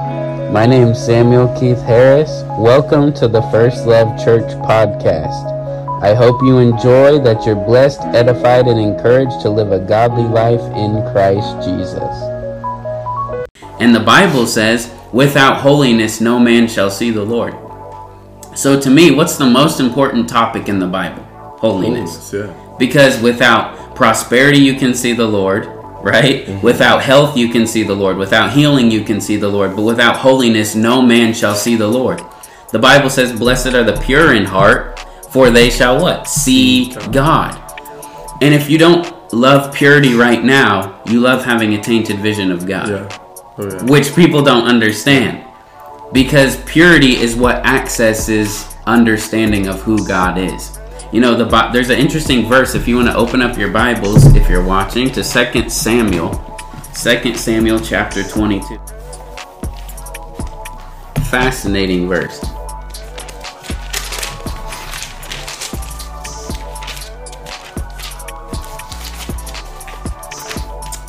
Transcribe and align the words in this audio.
My 0.00 0.64
name 0.66 0.88
is 0.88 1.04
Samuel 1.04 1.54
Keith 1.60 1.82
Harris. 1.82 2.42
Welcome 2.58 3.12
to 3.14 3.28
the 3.28 3.42
First 3.50 3.86
Love 3.86 4.18
Church 4.22 4.50
podcast. 4.62 6.02
I 6.02 6.14
hope 6.14 6.42
you 6.42 6.56
enjoy, 6.56 7.18
that 7.18 7.44
you're 7.44 7.54
blessed, 7.54 8.00
edified, 8.00 8.66
and 8.66 8.80
encouraged 8.80 9.42
to 9.42 9.50
live 9.50 9.72
a 9.72 9.78
godly 9.78 10.24
life 10.24 10.62
in 10.74 11.02
Christ 11.12 11.68
Jesus. 11.68 12.14
And 13.78 13.94
the 13.94 14.00
Bible 14.00 14.46
says, 14.46 14.90
without 15.12 15.60
holiness, 15.60 16.20
no 16.20 16.38
man 16.38 16.66
shall 16.66 16.90
see 16.90 17.10
the 17.10 17.24
Lord. 17.24 17.54
So, 18.56 18.80
to 18.80 18.88
me, 18.88 19.10
what's 19.10 19.36
the 19.36 19.46
most 19.46 19.80
important 19.80 20.28
topic 20.28 20.68
in 20.70 20.78
the 20.78 20.86
Bible? 20.86 21.22
Holiness. 21.58 22.30
Holiness, 22.30 22.56
yeah. 22.56 22.76
Because 22.78 23.20
without 23.20 23.94
prosperity, 23.94 24.60
you 24.60 24.76
can 24.76 24.94
see 24.94 25.12
the 25.12 25.28
Lord, 25.28 25.79
right? 26.02 26.46
Mm-hmm. 26.46 26.60
Without 26.60 27.02
health, 27.02 27.36
you 27.36 27.48
can 27.48 27.66
see 27.66 27.82
the 27.82 27.94
Lord. 27.94 28.16
Without 28.16 28.52
healing, 28.52 28.90
you 28.90 29.04
can 29.04 29.20
see 29.20 29.36
the 29.36 29.48
Lord. 29.48 29.76
But 29.76 29.82
without 29.82 30.16
holiness, 30.16 30.74
no 30.74 31.02
man 31.02 31.32
shall 31.34 31.54
see 31.54 31.76
the 31.76 31.88
Lord. 31.88 32.22
The 32.72 32.78
Bible 32.78 33.10
says, 33.10 33.38
Blessed 33.38 33.74
are 33.74 33.84
the 33.84 34.00
pure 34.00 34.34
in 34.34 34.44
heart, 34.44 35.00
for 35.30 35.50
they 35.50 35.70
shall 35.70 36.00
what? 36.00 36.28
See 36.28 36.94
God. 37.12 37.56
And 38.42 38.54
if 38.54 38.70
you 38.70 38.78
don't 38.78 39.32
love 39.32 39.74
purity 39.74 40.14
right 40.14 40.42
now, 40.42 41.02
you 41.06 41.20
love 41.20 41.44
having 41.44 41.74
a 41.74 41.82
tainted 41.82 42.18
vision 42.18 42.50
of 42.50 42.66
God 42.66 42.88
Yeah. 42.88 43.18
Oh, 43.58 43.68
yeah. 43.68 43.82
which 43.84 44.14
people 44.14 44.42
don't 44.42 44.66
understand 44.66 45.44
because 46.12 46.56
purity 46.64 47.16
is 47.16 47.36
what 47.36 47.56
accesses 47.66 48.74
understanding 48.86 49.68
of 49.68 49.82
who 49.82 50.06
God 50.06 50.38
is. 50.38 50.79
You 51.12 51.20
know, 51.20 51.34
the 51.34 51.44
there's 51.72 51.90
an 51.90 51.98
interesting 51.98 52.48
verse 52.48 52.74
if 52.74 52.86
you 52.86 52.96
want 52.96 53.08
to 53.08 53.16
open 53.16 53.42
up 53.42 53.58
your 53.58 53.70
Bibles 53.70 54.24
if 54.36 54.48
you're 54.48 54.64
watching 54.64 55.10
to 55.10 55.22
2 55.24 55.68
Samuel, 55.68 56.30
2 56.94 57.34
Samuel 57.34 57.80
chapter 57.80 58.22
22. 58.22 58.78
Fascinating 61.30 62.08
verse. 62.08 62.40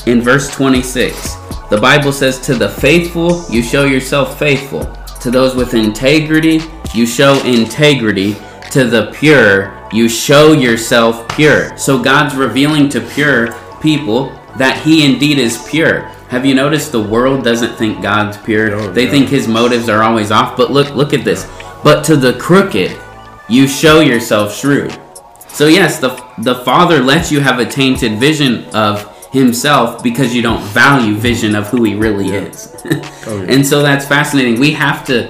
in 0.07 0.21
verse 0.21 0.49
26. 0.55 1.35
The 1.69 1.77
Bible 1.79 2.11
says, 2.11 2.39
To 2.41 2.55
the 2.55 2.69
faithful, 2.69 3.45
you 3.49 3.63
show 3.63 3.85
yourself 3.85 4.37
faithful. 4.37 4.85
To 5.21 5.31
those 5.31 5.55
with 5.55 5.73
integrity, 5.73 6.59
you 6.93 7.05
show 7.05 7.41
integrity. 7.45 8.35
To 8.71 8.85
the 8.85 9.11
pure, 9.13 9.87
you 9.91 10.07
show 10.07 10.53
yourself 10.53 11.27
pure. 11.35 11.77
So 11.77 12.01
God's 12.01 12.35
revealing 12.35 12.87
to 12.89 13.01
pure 13.01 13.53
people 13.81 14.27
that 14.57 14.81
He 14.81 15.03
indeed 15.03 15.39
is 15.39 15.67
pure. 15.69 16.03
Have 16.29 16.45
you 16.45 16.55
noticed 16.55 16.93
the 16.93 17.01
world 17.01 17.43
doesn't 17.43 17.75
think 17.75 18.01
God's 18.01 18.37
pure? 18.37 18.69
They 18.93 19.05
no. 19.05 19.11
think 19.11 19.27
His 19.27 19.45
motives 19.45 19.89
are 19.89 20.03
always 20.03 20.31
off. 20.31 20.55
But 20.55 20.71
look, 20.71 20.95
look 20.95 21.13
at 21.13 21.25
this. 21.25 21.49
But 21.83 22.05
to 22.05 22.15
the 22.15 22.33
crooked, 22.39 22.97
you 23.49 23.67
show 23.67 23.99
yourself 23.99 24.55
shrewd. 24.55 24.97
So 25.49 25.67
yes, 25.67 25.99
the 25.99 26.23
the 26.37 26.55
Father 26.63 27.01
lets 27.01 27.29
you 27.29 27.41
have 27.41 27.59
a 27.59 27.65
tainted 27.65 28.19
vision 28.19 28.63
of 28.73 29.05
Himself 29.33 30.01
because 30.01 30.33
you 30.33 30.41
don't 30.41 30.63
value 30.67 31.15
vision 31.15 31.55
of 31.55 31.67
who 31.67 31.83
He 31.83 31.95
really 31.95 32.29
is. 32.29 32.73
Oh, 33.27 33.39
yeah. 33.43 33.53
and 33.53 33.65
so 33.65 33.83
that's 33.83 34.07
fascinating. 34.07 34.59
We 34.59 34.71
have 34.71 35.05
to 35.05 35.27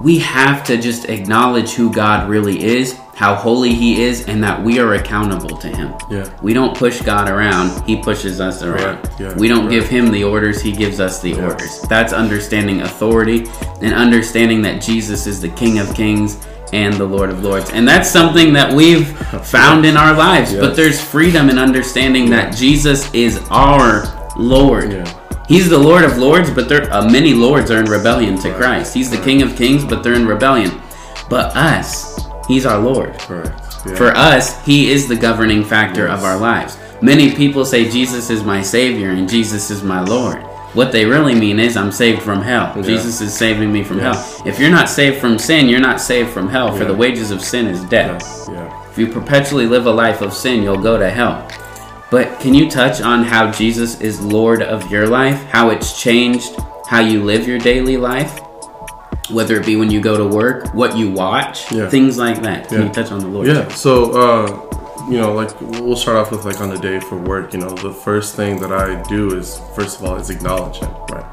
we 0.00 0.18
have 0.18 0.64
to 0.64 0.76
just 0.76 1.08
acknowledge 1.08 1.72
who 1.72 1.92
God 1.92 2.28
really 2.28 2.62
is, 2.62 2.98
how 3.14 3.34
holy 3.34 3.74
He 3.74 4.02
is, 4.02 4.26
and 4.28 4.42
that 4.44 4.62
we 4.62 4.78
are 4.78 4.94
accountable 4.94 5.56
to 5.56 5.68
Him. 5.68 5.94
Yeah. 6.10 6.30
We 6.42 6.52
don't 6.52 6.76
push 6.76 7.00
God 7.00 7.28
around; 7.30 7.82
He 7.86 7.96
pushes 8.02 8.40
us 8.40 8.62
around. 8.62 9.02
Correct, 9.02 9.20
yeah, 9.20 9.34
we 9.34 9.48
don't 9.48 9.68
give. 9.70 9.88
Him 9.88 10.10
the 10.10 10.24
orders; 10.24 10.60
He 10.60 10.72
gives 10.72 11.00
us 11.00 11.22
the 11.22 11.40
orders. 11.40 11.80
That's 11.82 12.12
understanding 12.12 12.82
authority 12.82 13.46
and 13.80 13.94
understanding 13.94 14.60
that 14.62 14.82
Jesus 14.82 15.26
is 15.26 15.40
the 15.40 15.48
King 15.50 15.78
of 15.78 15.94
Kings 15.94 16.44
and 16.72 16.94
the 16.94 17.04
Lord 17.04 17.30
of 17.30 17.42
Lords. 17.42 17.70
And 17.70 17.86
that's 17.86 18.10
something 18.10 18.52
that 18.52 18.72
we've 18.72 19.08
found 19.46 19.86
in 19.86 19.96
our 19.96 20.14
lives. 20.14 20.52
But 20.52 20.74
there's 20.74 21.00
freedom 21.00 21.48
in 21.48 21.58
understanding 21.58 22.28
that 22.30 22.54
Jesus 22.54 23.12
is 23.14 23.38
our 23.50 24.04
Lord. 24.36 24.92
Yeah. 24.92 25.25
He's 25.48 25.68
the 25.68 25.78
Lord 25.78 26.04
of 26.04 26.18
Lords, 26.18 26.50
but 26.50 26.68
there 26.68 26.92
uh, 26.92 27.08
many 27.08 27.32
lords 27.32 27.70
are 27.70 27.78
in 27.78 27.86
rebellion 27.86 28.36
to 28.40 28.52
Christ. 28.54 28.92
He's 28.94 29.10
the 29.10 29.22
King 29.22 29.42
of 29.42 29.56
Kings, 29.56 29.84
but 29.84 30.02
they're 30.02 30.14
in 30.14 30.26
rebellion. 30.26 30.80
But 31.30 31.54
us, 31.56 32.18
He's 32.48 32.66
our 32.66 32.78
Lord. 32.78 33.18
Correct. 33.20 33.60
Yeah. 33.86 33.94
For 33.94 34.08
us, 34.16 34.64
He 34.64 34.90
is 34.90 35.06
the 35.08 35.16
governing 35.16 35.64
factor 35.64 36.06
of 36.08 36.24
our 36.24 36.36
lives. 36.36 36.78
Many 37.02 37.34
people 37.34 37.64
say 37.64 37.88
Jesus 37.88 38.30
is 38.30 38.42
my 38.42 38.62
Savior 38.62 39.10
and 39.10 39.28
Jesus 39.28 39.70
is 39.70 39.82
my 39.82 40.00
Lord. 40.02 40.42
What 40.74 40.92
they 40.92 41.04
really 41.04 41.34
mean 41.34 41.58
is 41.60 41.76
I'm 41.76 41.92
saved 41.92 42.22
from 42.22 42.42
hell. 42.42 42.72
Yeah. 42.76 42.82
Jesus 42.82 43.20
is 43.20 43.36
saving 43.36 43.72
me 43.72 43.82
from 43.84 43.98
Yeah. 43.98 44.14
hell. 44.14 44.42
If 44.46 44.58
you're 44.58 44.70
not 44.70 44.88
saved 44.88 45.20
from 45.20 45.38
sin, 45.38 45.68
you're 45.68 45.80
not 45.80 46.00
saved 46.00 46.30
from 46.30 46.48
hell. 46.48 46.76
For 46.76 46.84
the 46.84 46.94
wages 46.94 47.30
of 47.30 47.40
sin 47.40 47.66
is 47.66 47.82
death. 47.84 48.48
yeah. 48.48 48.54
yeah. 48.54 48.90
If 48.90 48.98
you 48.98 49.06
perpetually 49.08 49.66
live 49.66 49.86
a 49.86 49.90
life 49.90 50.22
of 50.22 50.32
sin, 50.32 50.62
you'll 50.62 50.82
go 50.82 50.98
to 50.98 51.08
hell. 51.10 51.46
But 52.10 52.38
can 52.40 52.54
you 52.54 52.70
touch 52.70 53.00
on 53.00 53.24
how 53.24 53.50
Jesus 53.50 54.00
is 54.00 54.20
Lord 54.20 54.62
of 54.62 54.90
your 54.90 55.06
life? 55.08 55.42
How 55.46 55.70
it's 55.70 56.00
changed 56.00 56.56
how 56.88 57.00
you 57.00 57.24
live 57.24 57.48
your 57.48 57.58
daily 57.58 57.96
life? 57.96 58.38
Whether 59.30 59.56
it 59.56 59.66
be 59.66 59.74
when 59.74 59.90
you 59.90 60.00
go 60.00 60.16
to 60.16 60.24
work, 60.24 60.72
what 60.72 60.96
you 60.96 61.10
watch, 61.10 61.72
Yeah. 61.72 61.88
things 61.88 62.16
like 62.16 62.42
that. 62.42 62.68
Can 62.68 62.78
Yeah. 62.78 62.86
you 62.86 62.92
touch 62.92 63.10
on 63.10 63.18
the 63.18 63.26
Lord? 63.26 63.48
Yeah. 63.48 63.66
So, 63.74 64.12
uh, 64.12 64.46
you 65.10 65.18
know, 65.18 65.32
like 65.32 65.50
we'll 65.60 65.96
start 65.96 66.16
off 66.16 66.30
with 66.30 66.44
like 66.44 66.60
on 66.60 66.70
the 66.70 66.78
day 66.78 67.00
for 67.00 67.16
work. 67.16 67.52
You 67.52 67.58
know, 67.60 67.70
the 67.70 67.92
first 67.92 68.36
thing 68.36 68.60
that 68.60 68.72
I 68.72 69.02
do 69.08 69.34
is 69.36 69.60
first 69.74 69.98
of 69.98 70.04
all 70.06 70.14
is 70.16 70.30
acknowledge 70.30 70.76
him, 70.76 70.90
right? 71.10 71.24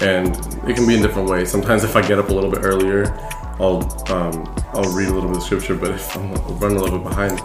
And 0.00 0.36
it 0.68 0.76
can 0.76 0.86
be 0.86 0.94
in 0.94 1.02
different 1.02 1.28
ways. 1.28 1.50
Sometimes 1.50 1.82
if 1.82 1.96
I 1.96 2.02
get 2.02 2.18
up 2.20 2.30
a 2.30 2.32
little 2.32 2.50
bit 2.50 2.60
earlier, 2.62 3.12
I'll 3.60 3.82
um, 4.10 4.44
I'll 4.74 4.90
read 4.92 5.08
a 5.08 5.12
little 5.12 5.28
bit 5.28 5.38
of 5.38 5.42
scripture. 5.42 5.74
But 5.74 5.90
if 5.90 6.14
I'm 6.16 6.32
running 6.58 6.78
a 6.78 6.80
little 6.80 6.98
bit 6.98 7.08
behind, 7.08 7.40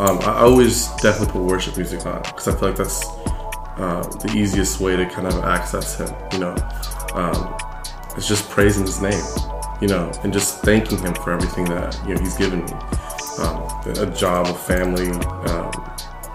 um, 0.00 0.18
I 0.20 0.40
always 0.40 0.86
definitely 1.02 1.32
put 1.32 1.42
worship 1.42 1.76
music 1.76 2.06
on 2.06 2.22
because 2.22 2.48
I 2.48 2.54
feel 2.56 2.68
like 2.68 2.78
that's 2.78 3.04
uh, 3.76 4.02
the 4.22 4.32
easiest 4.34 4.80
way 4.80 4.96
to 4.96 5.04
kind 5.04 5.26
of 5.26 5.44
access 5.44 5.98
him. 5.98 6.08
You 6.32 6.38
know, 6.38 6.56
um, 7.12 7.54
it's 8.16 8.26
just 8.26 8.48
praising 8.48 8.86
his 8.86 9.02
name, 9.02 9.22
you 9.82 9.88
know, 9.88 10.10
and 10.24 10.32
just 10.32 10.62
thanking 10.62 10.96
him 10.98 11.12
for 11.16 11.32
everything 11.32 11.66
that 11.66 12.00
you 12.08 12.14
know 12.14 12.20
he's 12.22 12.36
given 12.38 12.64
me. 12.64 12.72
Um, 13.38 13.68
a 13.98 14.06
job, 14.16 14.46
a 14.46 14.54
family, 14.54 15.10
um, 15.10 15.70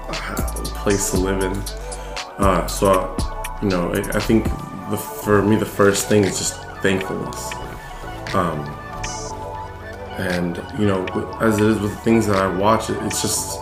a 0.09 0.63
place 0.75 1.09
to 1.09 1.17
live 1.17 1.41
in. 1.41 1.57
Uh, 2.37 2.67
so, 2.67 3.15
you 3.63 3.69
know, 3.69 3.91
I, 3.91 3.99
I 4.15 4.19
think 4.19 4.43
the, 4.91 4.97
for 4.97 5.41
me 5.41 5.55
the 5.55 5.65
first 5.65 6.07
thing 6.07 6.23
is 6.23 6.37
just 6.37 6.61
thankfulness. 6.83 7.51
Um, 8.35 8.63
and 10.17 10.57
you 10.79 10.85
know, 10.87 11.05
as 11.41 11.57
it 11.57 11.63
is 11.65 11.79
with 11.79 11.91
the 11.91 12.01
things 12.01 12.25
that 12.27 12.37
I 12.37 12.47
watch, 12.47 12.89
it's 12.89 13.21
just 13.21 13.59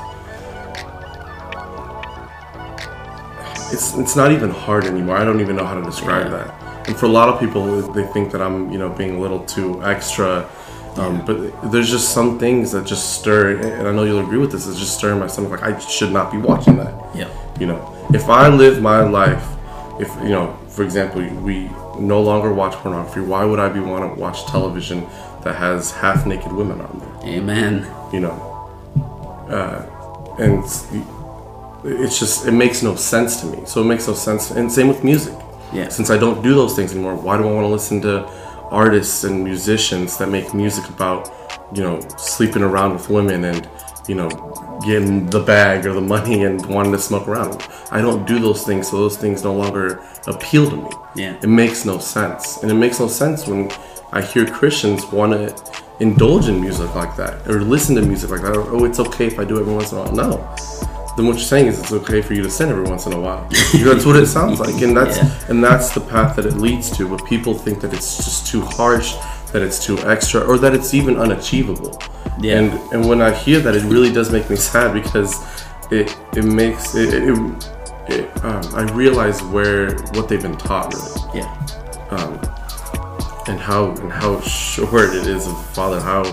it's 3.73 3.95
it's 3.97 4.15
not 4.15 4.31
even 4.31 4.49
hard 4.49 4.85
anymore. 4.85 5.17
I 5.17 5.23
don't 5.25 5.41
even 5.41 5.55
know 5.55 5.65
how 5.65 5.75
to 5.75 5.83
describe 5.83 6.27
Yeah. 6.27 6.37
that. 6.37 6.87
And 6.87 6.97
for 6.97 7.05
a 7.05 7.09
lot 7.09 7.29
of 7.29 7.39
people, 7.39 7.81
they 7.93 8.03
think 8.07 8.31
that 8.33 8.41
I'm 8.41 8.71
you 8.71 8.77
know 8.77 8.89
being 8.89 9.17
a 9.17 9.19
little 9.19 9.39
too 9.45 9.81
extra. 9.83 10.47
Um, 10.95 11.25
but 11.25 11.71
there's 11.71 11.89
just 11.89 12.13
some 12.13 12.37
things 12.37 12.71
that 12.73 12.85
just 12.85 13.13
stir, 13.19 13.57
and 13.57 13.87
I 13.87 13.91
know 13.91 14.03
you'll 14.03 14.19
agree 14.19 14.37
with 14.37 14.51
this. 14.51 14.67
It's 14.67 14.77
just 14.77 14.95
stirring 14.95 15.19
my 15.19 15.25
stomach. 15.27 15.49
Like 15.49 15.63
I 15.63 15.79
should 15.79 16.11
not 16.11 16.31
be 16.31 16.37
watching 16.37 16.77
that. 16.77 16.93
Yeah. 17.15 17.29
You 17.59 17.65
know, 17.65 18.07
if 18.13 18.29
I 18.29 18.47
live 18.49 18.79
my 18.79 19.01
life, 19.01 19.43
if 19.99 20.09
you 20.21 20.29
know, 20.29 20.55
for 20.67 20.83
example, 20.83 21.21
we 21.41 21.67
no 21.99 22.21
longer 22.21 22.53
watch 22.53 22.73
pornography, 22.75 23.21
why 23.21 23.45
would 23.45 23.59
I 23.59 23.69
be 23.69 23.79
want 23.79 24.13
to 24.13 24.19
watch 24.19 24.45
television 24.45 25.01
that 25.43 25.55
has 25.55 25.91
half 25.91 26.25
naked 26.25 26.51
women 26.51 26.81
on 26.81 26.99
there? 26.99 27.35
Amen. 27.35 27.87
You 28.11 28.21
know, 28.21 29.45
uh, 29.49 30.35
and 30.39 30.63
it's, 30.63 30.87
it's 31.83 32.19
just 32.19 32.47
it 32.47 32.51
makes 32.51 32.81
no 32.83 32.95
sense 32.95 33.41
to 33.41 33.47
me. 33.47 33.65
So 33.65 33.81
it 33.81 33.85
makes 33.85 34.07
no 34.07 34.13
sense, 34.13 34.51
and 34.51 34.71
same 34.71 34.87
with 34.87 35.03
music. 35.03 35.37
Yeah. 35.73 35.89
Since 35.89 36.09
I 36.09 36.17
don't 36.17 36.41
do 36.43 36.53
those 36.53 36.75
things 36.75 36.91
anymore, 36.93 37.15
why 37.15 37.37
do 37.37 37.47
I 37.47 37.51
want 37.51 37.65
to 37.65 37.69
listen 37.71 38.01
to 38.01 38.25
artists 38.69 39.23
and 39.23 39.43
musicians 39.43 40.17
that 40.17 40.29
make 40.29 40.53
music 40.53 40.87
about, 40.89 41.31
you 41.73 41.83
know, 41.83 41.99
sleeping 42.17 42.61
around 42.61 42.93
with 42.93 43.09
women 43.09 43.45
and, 43.45 43.67
you 44.07 44.15
know, 44.15 44.29
getting 44.85 45.27
the 45.29 45.39
bag 45.39 45.85
or 45.85 45.93
the 45.93 46.01
money 46.01 46.43
and 46.43 46.65
wanting 46.65 46.91
to 46.91 46.99
smoke 46.99 47.27
around? 47.27 47.65
I 47.91 48.01
don't 48.01 48.25
do 48.27 48.39
those 48.39 48.63
things, 48.63 48.89
so 48.89 48.97
those 48.97 49.17
things 49.17 49.43
no 49.43 49.53
longer 49.53 50.01
appeal 50.27 50.69
to 50.69 50.75
me. 50.77 50.89
Yeah. 51.15 51.37
It 51.41 51.47
makes 51.47 51.85
no 51.85 51.99
sense. 51.99 52.61
And 52.63 52.71
it 52.71 52.75
makes 52.75 52.99
no 52.99 53.07
sense 53.07 53.47
when 53.47 53.71
I 54.11 54.21
hear 54.21 54.45
Christians 54.45 55.05
want 55.07 55.33
to 55.33 55.83
indulge 55.99 56.47
in 56.47 56.59
music 56.59 56.93
like 56.95 57.15
that 57.17 57.47
or 57.47 57.61
listen 57.61 57.95
to 57.95 58.01
music 58.01 58.29
like 58.31 58.41
that. 58.41 58.55
Or, 58.55 58.67
oh, 58.75 58.85
it's 58.85 58.99
okay 58.99 59.27
if 59.27 59.39
I 59.39 59.45
do 59.45 59.57
it 59.57 59.61
every 59.61 59.73
once 59.73 59.91
in 59.91 59.97
a 59.99 60.01
while. 60.01 60.11
No. 60.13 60.55
Then 61.15 61.27
what 61.27 61.33
you're 61.35 61.45
saying 61.45 61.67
is 61.67 61.79
it's 61.79 61.91
okay 61.91 62.23
for 62.23 62.33
you 62.33 62.41
to 62.41 62.49
sin 62.49 62.69
every 62.69 62.85
once 62.85 63.05
in 63.05 63.13
a 63.13 63.19
while. 63.19 63.47
that's 63.73 64.03
what 64.03 64.15
it 64.15 64.25
sounds 64.25 64.59
like, 64.59 64.81
and 64.81 64.97
that's 64.97 65.17
Yeah. 65.17 65.29
and 65.47 65.63
that's 65.63 65.93
the 65.93 66.01
path 66.01 66.35
that 66.37 66.45
it 66.47 66.55
leads 66.55 66.89
to. 66.97 67.07
But 67.07 67.23
people 67.25 67.53
think 67.53 67.81
that 67.81 67.93
it's 67.93 68.17
just 68.17 68.47
too 68.47 68.61
harsh, 68.61 69.13
that 69.53 69.61
it's 69.61 69.83
too 69.83 69.97
extra, 69.99 70.41
or 70.41 70.57
that 70.57 70.73
it's 70.73 70.93
even 70.93 71.17
unachievable. 71.17 72.01
Yeah. 72.39 72.59
And 72.59 72.93
and 72.93 73.07
when 73.07 73.21
I 73.21 73.31
hear 73.31 73.59
that, 73.61 73.75
it 73.75 73.83
really 73.83 74.11
does 74.11 74.31
make 74.31 74.49
me 74.49 74.55
sad 74.55 74.93
because 74.93 75.33
it 75.91 76.15
it 76.35 76.43
makes 76.43 76.95
it. 76.95 77.13
it, 77.13 77.69
it 78.09 78.43
um, 78.43 78.61
I 78.75 78.81
realize 78.93 79.41
where 79.43 79.95
what 80.15 80.27
they've 80.27 80.41
been 80.41 80.57
taught 80.57 80.93
really 80.93 81.29
Yeah. 81.33 81.47
um, 82.11 82.33
and 83.47 83.59
how 83.59 83.91
and 84.01 84.11
how 84.11 84.41
short 84.41 85.13
it 85.15 85.27
is 85.27 85.47
of 85.47 85.65
Father, 85.67 86.01
how 86.01 86.23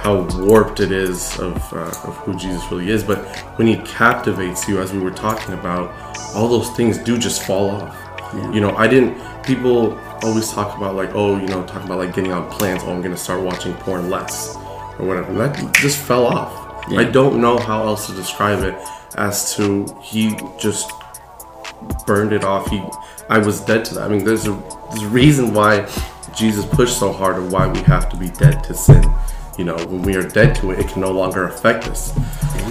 how 0.00 0.26
warped 0.38 0.80
it 0.80 0.92
is 0.92 1.38
of, 1.40 1.56
uh, 1.72 1.78
of 2.04 2.16
who 2.18 2.36
Jesus 2.36 2.62
really 2.70 2.90
is. 2.90 3.02
But 3.02 3.18
when 3.58 3.66
He 3.66 3.76
captivates 3.78 4.68
you, 4.68 4.80
as 4.80 4.92
we 4.92 5.00
were 5.00 5.10
talking 5.10 5.54
about, 5.54 5.92
all 6.34 6.48
those 6.48 6.70
things 6.70 6.98
do 6.98 7.18
just 7.18 7.42
fall 7.42 7.70
off. 7.70 7.96
Yeah. 8.34 8.52
You 8.52 8.60
know, 8.60 8.76
I 8.76 8.86
didn't. 8.86 9.16
People 9.44 9.98
always 10.22 10.50
talk 10.50 10.76
about 10.76 10.94
like, 10.94 11.10
oh, 11.14 11.38
you 11.38 11.46
know, 11.46 11.64
talk 11.66 11.84
about 11.84 11.98
like 11.98 12.14
getting 12.14 12.32
on 12.32 12.50
plans. 12.50 12.82
Oh, 12.84 12.92
I'm 12.92 13.02
gonna 13.02 13.16
start 13.16 13.42
watching 13.42 13.74
porn 13.74 14.10
less 14.10 14.56
or 14.98 15.06
whatever. 15.06 15.28
And 15.28 15.40
that 15.40 15.74
just 15.74 15.98
fell 15.98 16.26
off. 16.26 16.84
Yeah. 16.90 17.00
I 17.00 17.04
don't 17.04 17.40
know 17.40 17.58
how 17.58 17.84
else 17.84 18.06
to 18.06 18.14
describe 18.14 18.62
it 18.62 18.74
as 19.16 19.54
to 19.56 19.86
he 20.02 20.36
just 20.58 20.90
burned 22.06 22.32
it 22.32 22.44
off. 22.44 22.68
He, 22.68 22.82
I 23.28 23.38
was 23.38 23.60
dead 23.60 23.84
to 23.86 23.94
that. 23.94 24.04
I 24.04 24.08
mean, 24.08 24.24
there's 24.24 24.46
a 24.46 24.52
there's 24.90 25.02
a 25.02 25.08
reason 25.08 25.52
why 25.52 25.88
Jesus 26.36 26.64
pushed 26.64 26.98
so 26.98 27.12
hard 27.12 27.36
and 27.36 27.50
why 27.50 27.66
we 27.66 27.80
have 27.80 28.08
to 28.10 28.16
be 28.16 28.28
dead 28.28 28.62
to 28.64 28.74
sin. 28.74 29.04
You 29.58 29.64
know, 29.64 29.76
when 29.86 30.02
we 30.02 30.16
are 30.16 30.28
dead 30.28 30.54
to 30.56 30.70
it, 30.70 30.80
it 30.80 30.88
can 30.88 31.00
no 31.00 31.10
longer 31.10 31.44
affect 31.44 31.88
us. 31.88 32.12